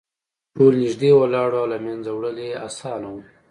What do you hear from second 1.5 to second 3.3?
وو او له منځه وړل یې اسانه وو